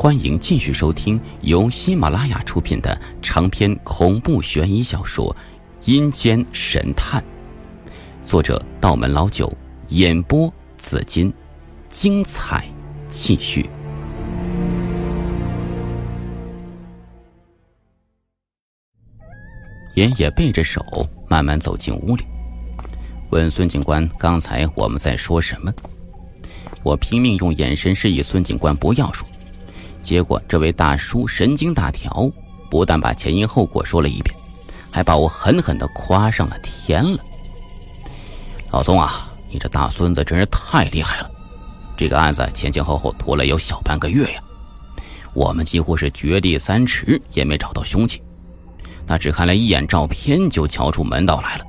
[0.00, 5.36] 欢迎继续收听由喜马拉雅出品的长篇恐怖悬疑小说
[5.90, 7.20] 《阴间神探》，
[8.22, 9.52] 作者道门老九，
[9.88, 11.34] 演播紫金，
[11.88, 12.64] 精彩
[13.08, 13.68] 继续。
[19.96, 20.80] 爷爷背着手
[21.28, 22.22] 慢慢走进屋里，
[23.30, 25.74] 问孙警官：“刚才我们在说什么？”
[26.84, 29.26] 我拼命用眼神示意孙警官不要说。
[30.02, 32.30] 结果，这位大叔神经大条，
[32.70, 34.34] 不但把前因后果说了一遍，
[34.90, 37.18] 还把我狠狠的夸上了天了。
[38.70, 41.30] 老宗啊，你这大孙子真是太厉害了！
[41.96, 44.42] 这个案子前前后后拖了有小半个月呀，
[45.34, 48.22] 我们几乎是掘地三尺也没找到凶器，
[49.06, 51.64] 他只看了一眼照片就瞧出门道来了。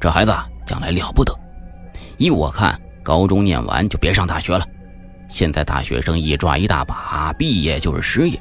[0.00, 0.34] 这孩子
[0.66, 1.32] 将来了不得，
[2.16, 4.64] 依我看，高中念完就别上大学了。
[5.28, 8.40] 现在大学生一抓一大把，毕业就是失业，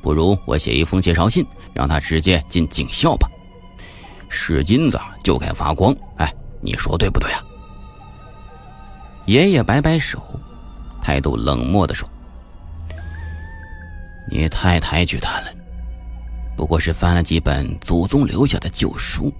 [0.00, 3.28] 不如我写一封介绍信，让他直接进警校吧。
[4.30, 7.42] 是金子就该发光，哎，你说对不对啊？
[9.26, 10.22] 爷爷摆摆手，
[11.02, 12.08] 态度冷漠的说
[14.30, 15.46] ：“你太抬举他了，
[16.56, 19.32] 不过是翻了几本祖宗留下的旧书，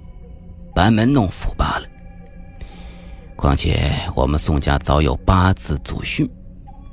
[0.74, 1.86] 班门弄斧罢了。
[3.36, 6.28] 况且我们宋家早有八字祖训。”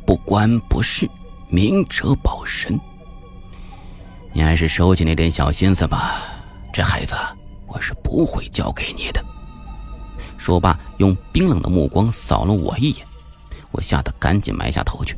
[0.05, 1.09] 不官不仕，
[1.49, 2.79] 明哲保身。
[4.33, 6.21] 你还是收起那点小心思吧。
[6.71, 7.15] 这孩子，
[7.67, 9.23] 我是不会交给你的。
[10.37, 13.05] 说罢，用冰冷的目光扫了我一眼，
[13.71, 15.15] 我吓得赶紧埋下头去。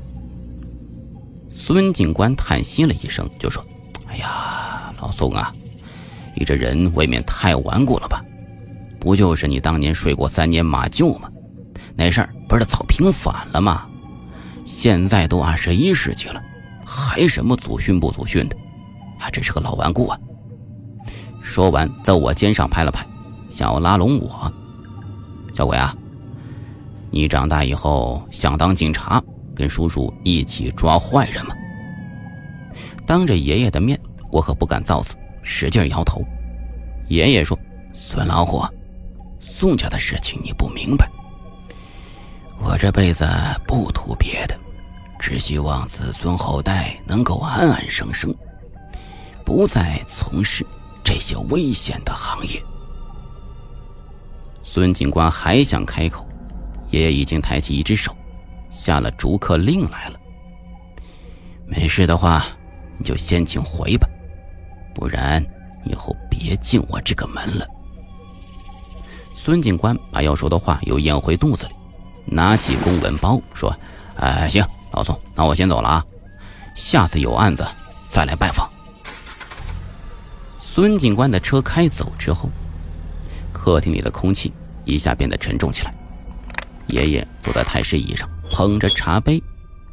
[1.49, 3.65] 孙警官叹息了一声，就说
[4.07, 5.51] ：“哎呀，老宋啊，
[6.35, 8.23] 你这人未免太顽固了吧？
[8.99, 11.29] 不就是你当年睡过三年马厩吗？
[11.95, 13.89] 那事儿不是草坪反了吗？”
[14.67, 16.43] 现在都二十一世纪了，
[16.85, 18.55] 还什么祖训不祖训的，
[19.17, 20.19] 还真是个老顽固啊！
[21.41, 23.07] 说完，在我肩上拍了拍，
[23.49, 24.51] 想要拉拢我。
[25.55, 25.95] 小鬼啊，
[27.09, 29.23] 你长大以后想当警察，
[29.55, 31.55] 跟叔叔一起抓坏人吗？
[33.07, 33.97] 当着爷爷的面，
[34.29, 36.21] 我可不敢造次，使劲摇头。
[37.07, 37.57] 爷爷说
[37.93, 38.61] ：“孙老虎，
[39.39, 41.09] 宋家的事情你不明白，
[42.61, 43.25] 我这辈子
[43.65, 44.59] 不图别的。”
[45.27, 48.33] 只希望子孙后代能够安安生生，
[49.43, 50.65] 不再从事
[51.03, 52.63] 这些危险的行业。
[54.63, 56.25] 孙警官还想开口，
[56.91, 58.15] 爷爷已经抬起一只手，
[58.71, 60.19] 下了逐客令来了。
[61.65, 62.45] 没事的话，
[62.97, 64.07] 你就先请回吧，
[64.95, 65.45] 不然
[65.83, 67.67] 以后别进我这个门了。
[69.35, 71.73] 孙警官把要说的话又咽回肚子里，
[72.27, 73.77] 拿起公文包说
[74.15, 76.05] ：“哎，行。”老宋，那我先走了啊，
[76.75, 77.65] 下次有案子
[78.09, 78.69] 再来拜访。
[80.59, 82.49] 孙警官的车开走之后，
[83.51, 84.53] 客厅里的空气
[84.85, 85.93] 一下变得沉重起来。
[86.87, 89.41] 爷爷坐在太师椅上，捧着茶杯，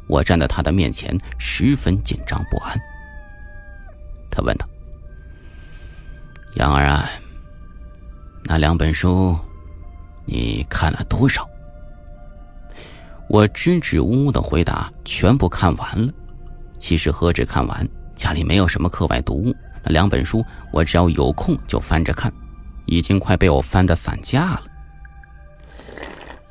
[0.07, 2.79] 我站在他的面前，十分紧张不安。
[4.31, 4.67] 他问道
[6.55, 7.09] ：“杨儿啊，
[8.43, 9.37] 那两本书，
[10.25, 11.47] 你看了多少？”
[13.27, 16.13] 我支支吾吾的回答：“全部看完了。
[16.77, 22.31] 其实何止看完，家里没有什么课外读物，那两本书我只要有空就翻着看，
[22.85, 24.63] 已经快被我翻得散架了。”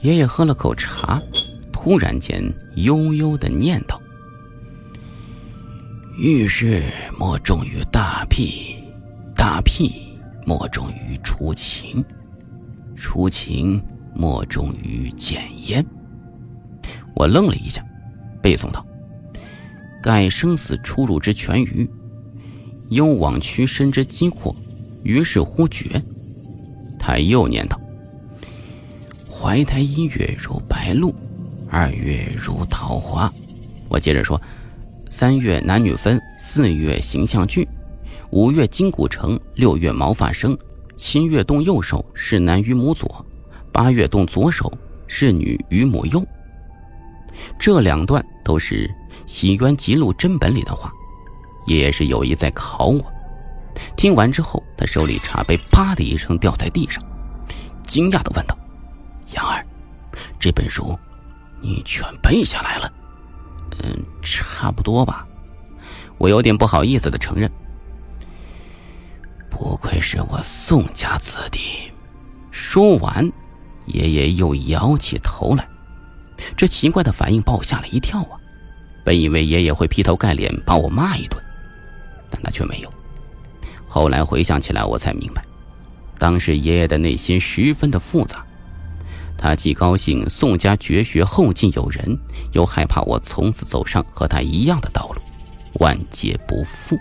[0.03, 1.23] 爷爷喝了口茶，
[1.73, 2.43] 突然间
[2.75, 3.99] 悠悠的念叨
[6.19, 6.83] ：“遇事
[7.17, 8.77] 莫重于大辟，
[9.35, 9.93] 大辟
[10.45, 12.05] 莫重于出情，
[12.97, 13.81] 出情
[14.13, 15.83] 莫重于检验。”
[17.15, 17.85] 我愣了一下，
[18.43, 18.85] 背诵道
[20.03, 21.89] ：“盖生死出入之全余，
[22.91, 24.55] 幽往屈伸之机阔，
[25.03, 26.03] 于是乎绝。”
[26.99, 27.81] 他又念道
[29.31, 31.15] ：“怀胎一月如白露，
[31.71, 33.33] 二月如桃花。”
[33.89, 34.41] 我接着说
[35.09, 37.69] ：“三月男女分，四月形象聚，
[38.31, 40.57] 五月筋骨成，六月毛发生，
[40.97, 43.25] 七月动右手是男于母左，
[43.71, 44.73] 八月动左手
[45.07, 46.25] 是女于母右。”
[47.59, 48.89] 这两段都是
[49.27, 50.93] 《洗冤集录》真本里的话，
[51.67, 53.05] 爷爷是有意在考我。
[53.97, 57.03] 听完之后，他手里茶杯啪的一声掉在地上，
[57.87, 58.57] 惊讶的问道
[59.35, 59.67] ：“杨儿，
[60.39, 60.97] 这本书
[61.61, 62.93] 你全背下来了
[63.83, 65.27] ？”“嗯，差不多吧。”
[66.19, 67.51] 我有点不好意思的承认。
[69.51, 71.91] 不愧是我宋家子弟。
[72.53, 73.29] 说完，
[73.87, 75.69] 爷爷又摇起头来。
[76.57, 78.39] 这奇怪的反应把我吓了一跳啊！
[79.05, 81.39] 本以为爷爷会劈头盖脸把我骂一顿，
[82.31, 82.93] 但他却没有。
[83.87, 85.45] 后来回想起来，我才明白，
[86.19, 88.45] 当时爷爷的内心十分的复杂。
[89.37, 92.19] 他既高兴宋家绝学后继有人，
[92.53, 95.21] 又害怕我从此走上和他一样的道路，
[95.81, 96.97] 万劫不复。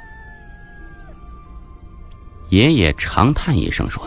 [2.50, 4.06] 爷爷长叹一声说：“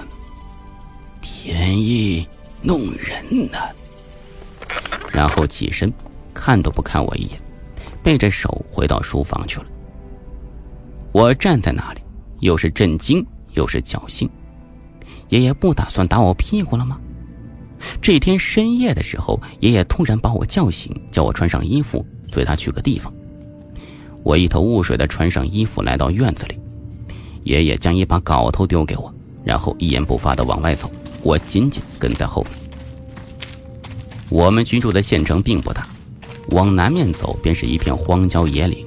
[1.23, 2.29] 天意
[2.61, 3.59] 弄人呐。”
[5.13, 5.93] 然后起身，
[6.35, 7.41] 看都不看我一眼，
[8.03, 9.67] 背着手回到书房去了。
[11.13, 12.01] 我站在那里。
[12.41, 14.29] 又是震惊，又是侥幸。
[15.31, 17.01] 爷爷不打算打我屁股了吗？
[18.03, 23.11] 这天深夜的时候，爷爷突然把我叫醒，叫我穿上衣服，随他去个地方。
[24.23, 26.59] 我一头雾水的穿上衣服，来到院子里。
[27.45, 29.11] 爷爷将一把镐头丢给我，
[29.43, 30.91] 然后一言不发的往外走，
[31.23, 32.66] 我紧紧跟在后面。
[34.29, 35.87] 我们居住的县城并不大，
[36.49, 38.85] 往南面走便是一片荒郊野岭。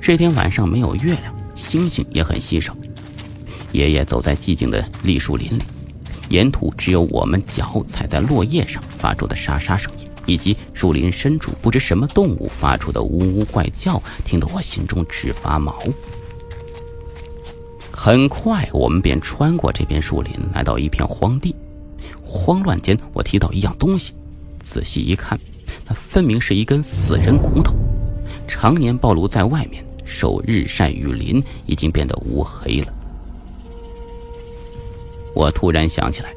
[0.00, 1.34] 这天晚上没有月亮。
[1.56, 2.76] 星星也很稀少。
[3.72, 5.62] 爷爷走在寂静的栗树林里，
[6.28, 15.82] 沿途只有我们脚踩在落叶上发出的沙沙声音，以及树林深处不知什么动物发出的呜呜怪叫，听得我心中直发毛。
[17.90, 21.56] 很快，我们便穿过这片树林，来到一片荒地。
[22.36, 24.12] 慌乱间，我提到一样东西，
[24.62, 25.38] 仔细一看，
[25.86, 27.74] 那分明是一根死人骨头，
[28.46, 29.82] 常年暴露在外面。
[30.08, 32.92] 受日晒雨淋，已经变得乌黑了。
[35.34, 36.32] 我突然想起来，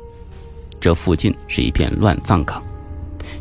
[0.81, 2.63] 这附近是一片乱葬岗。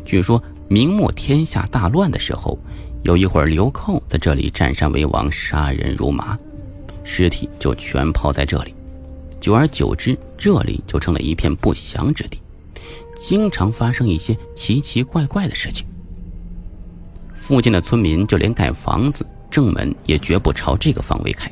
[0.05, 2.59] 据说明末天下大乱的时候，
[3.01, 6.37] 有一会儿流寇在这里占山为王，杀人如麻，
[7.03, 8.73] 尸体就全抛在这里。
[9.41, 12.37] 久而久之，这里就成了一片不祥之地，
[13.19, 15.85] 经常发生一些奇奇怪怪的事情。
[17.35, 19.25] 附近的村民就连盖房子。
[19.51, 21.51] 正门也绝不朝这个方位开。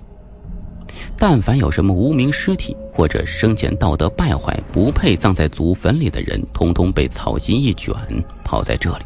[1.17, 7.95] 但凡有什么无名尸体，或者生前道德败坏、不配葬在祖坟里的人，通通被草席一卷，
[8.43, 9.05] 抛在这里。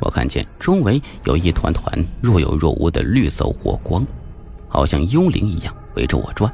[0.00, 4.02] 我看见周围有一团团若有若无的绿色火光，
[4.66, 6.50] 好像幽灵一样围着我转。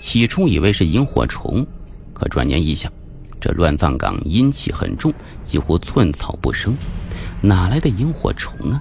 [0.00, 1.64] 起初以为是萤火虫，
[2.16, 2.90] 可转念一想，
[3.38, 5.12] 这乱葬岗阴气很重，
[5.44, 6.74] 几乎寸草不生，
[7.42, 8.80] 哪来的萤火虫啊？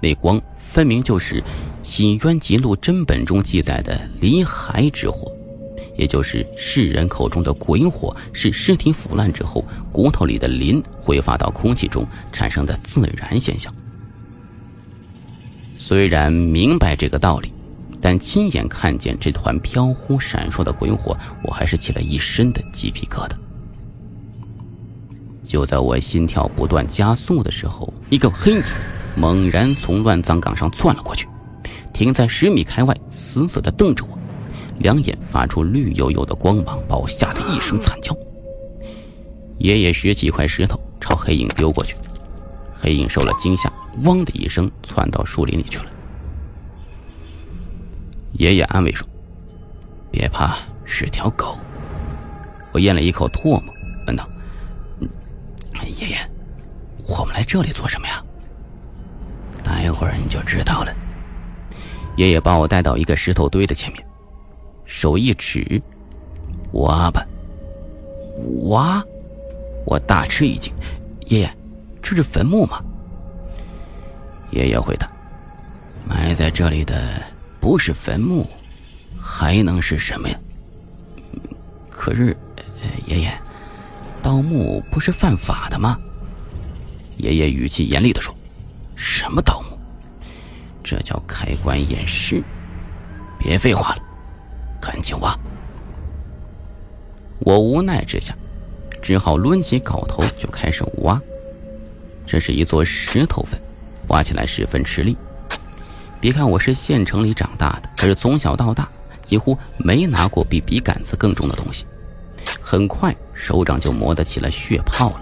[0.00, 1.40] 那光分明就是
[1.84, 5.30] 《洗冤集录》真本中记载的离骸之火，
[5.96, 13.72] 也就是世人口中的鬼火，是尸体腐烂之后骨头里的磷挥发到空气中产生的自然现象。
[15.76, 17.52] 虽然明白这个道理，
[18.02, 23.32] 但亲眼看见这团飘忽闪烁的鬼火，我还是起了一身的鸡皮疙瘩。
[25.44, 28.62] 就在我心跳不断加速的时候，一个黑影。
[29.14, 31.28] 猛然从乱葬岗上窜了过去，
[31.92, 34.18] 停在十米开外，死死的瞪着我，
[34.78, 38.16] 两眼发出绿油油的光芒，把我吓得一声惨叫。
[39.58, 41.94] 爷爷拾起一块石头朝黑影丢过去，
[42.80, 43.70] 黑影受了惊吓，
[44.04, 45.84] 汪的一声窜到树林里去了。
[48.42, 49.06] 爷爷安慰说
[50.10, 51.56] ：“别怕，是条狗。”
[52.74, 53.72] 我咽了一口唾沫，
[54.04, 54.28] 问道
[55.86, 56.18] ：“爷爷，
[57.06, 58.20] 我们来这里做什么呀？”
[59.62, 60.92] 待会儿你就知道了。
[62.16, 64.04] 爷爷把我带到一个石头堆的前面，
[64.86, 65.80] 手一指
[66.74, 67.24] ：“挖吧。”
[68.66, 69.00] 挖！
[69.86, 70.72] 我大吃一惊
[71.30, 71.56] ：“爷爷，
[72.02, 72.82] 这是坟墓吗？”
[74.50, 75.08] 爷爷回答
[76.08, 77.22] ：“埋在这里的
[77.62, 78.44] 不是坟墓，
[79.20, 80.36] 还能是什么呀？”
[81.88, 82.36] 可是，
[83.06, 83.32] 爷爷，
[84.20, 85.96] 盗墓不是犯法的吗？
[87.18, 88.34] 爷爷语气严厉的说。
[88.96, 89.78] 什么盗墓？
[90.82, 92.42] 这叫开棺验尸！
[93.38, 94.02] 别废话了，
[94.80, 95.38] 赶紧挖！
[97.38, 98.34] 我无奈之下，
[99.00, 101.20] 只好抡起镐头就开始挖。
[102.26, 103.60] 这是一座石头坟，
[104.08, 105.16] 挖起来十分吃力。
[106.22, 108.88] 别看我是县城里长大的，可是从小到大
[109.24, 111.84] 几乎没拿过比笔杆子更重的东西，
[112.60, 115.20] 很快手掌就磨得起了血泡了。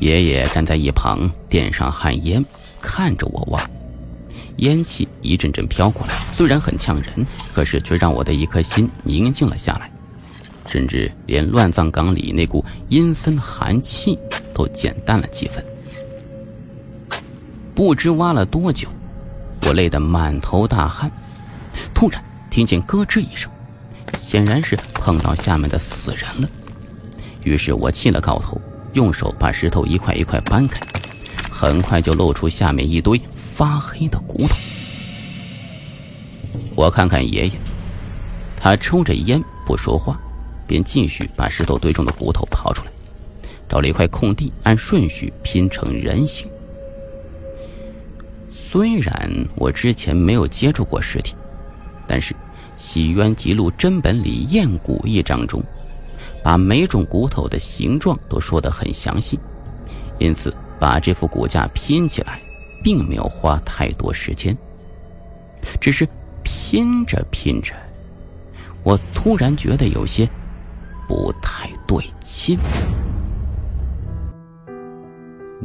[0.00, 2.42] 爷爷站在一旁，点上旱烟，
[2.80, 3.60] 看着我挖。
[4.56, 9.90] 烟气一阵阵飘过来，虽然很呛人，可是却让我的一颗心宁静了下来，
[10.66, 14.18] 甚至连乱葬岗里那股阴森寒气
[14.54, 15.62] 都减淡了几分。
[17.74, 18.88] 不知挖了多久，
[19.68, 21.10] 我累得满头大汗，
[21.92, 23.50] 突然听见咯吱一声，
[24.18, 26.48] 显然是碰到下面的死人了。
[27.44, 28.58] 于是我弃了镐头。
[28.94, 30.80] 用手把石头一块一块搬开，
[31.50, 34.54] 很快就露出下面一堆发黑的骨头。
[36.74, 37.52] 我看看爷爷，
[38.56, 40.18] 他抽着烟不说话，
[40.66, 42.90] 便继续把石头堆中的骨头刨出来，
[43.68, 46.48] 找了一块空地，按顺序拼成人形。
[48.70, 51.34] 虽然我之前没有接触过尸体，
[52.06, 52.34] 但是
[52.76, 55.64] 《洗冤集录真本》里验骨一章中，
[56.44, 59.40] 把每种骨头的形状都说得很详细，
[60.18, 62.42] 因此把这副骨架拼起来，
[62.84, 64.54] 并没有花太多时间。
[65.80, 66.06] 只是
[66.42, 67.72] 拼着拼着，
[68.82, 70.28] 我突然觉得有些
[71.08, 72.58] 不太对劲。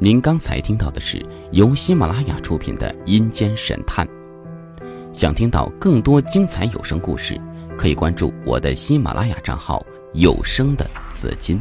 [0.03, 4.05] 您刚才听到的是由喜马拉雅出品的《阴间神探》。
[5.13, 7.39] 想听到更多精彩有声故事，
[7.77, 9.81] 可以关注我的喜马拉雅账号
[10.11, 11.57] “有声的紫金”。